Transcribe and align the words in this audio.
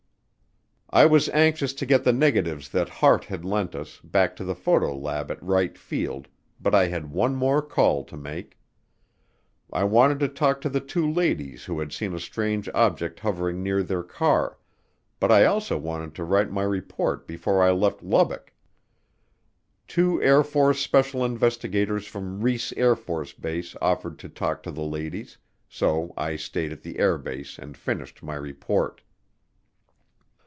I 0.93 1.05
was 1.05 1.29
anxious 1.29 1.71
to 1.75 1.85
get 1.85 2.03
the 2.03 2.11
negatives 2.11 2.67
that 2.71 2.89
Hart 2.89 3.23
had 3.23 3.45
lent 3.45 3.75
us 3.75 4.01
back 4.03 4.35
to 4.35 4.43
the 4.43 4.53
photo 4.53 4.93
lab 4.93 5.31
at 5.31 5.41
Wright 5.41 5.77
Field, 5.77 6.27
but 6.59 6.75
I 6.75 6.87
had 6.89 7.13
one 7.13 7.33
more 7.33 7.61
call 7.61 8.03
to 8.03 8.17
make. 8.17 8.57
I 9.71 9.85
wanted 9.85 10.19
to 10.19 10.27
talk 10.27 10.59
to 10.59 10.69
the 10.69 10.81
two 10.81 11.09
ladies 11.09 11.63
who 11.63 11.79
had 11.79 11.93
seen 11.93 12.13
a 12.13 12.19
strange 12.19 12.67
object 12.75 13.21
hovering 13.21 13.63
near 13.63 13.83
their 13.83 14.03
car, 14.03 14.57
but 15.17 15.31
I 15.31 15.45
also 15.45 15.77
wanted 15.77 16.13
to 16.15 16.25
write 16.25 16.51
my 16.51 16.63
report 16.63 17.25
before 17.25 17.63
I 17.63 17.71
left 17.71 18.03
Lubbock. 18.03 18.51
Two 19.87 20.21
Air 20.21 20.43
Force 20.43 20.81
special 20.81 21.23
investigators 21.23 22.05
from 22.05 22.41
Reese 22.41 22.73
AFB 22.73 23.77
offered 23.81 24.19
to 24.19 24.27
talk 24.27 24.61
to 24.63 24.71
the 24.71 24.83
ladies, 24.83 25.37
so 25.69 26.13
I 26.17 26.35
stayed 26.35 26.73
at 26.73 26.81
the 26.81 26.99
air 26.99 27.17
base 27.17 27.57
and 27.57 27.77
finished 27.77 28.21
my 28.21 28.35
report. 28.35 29.01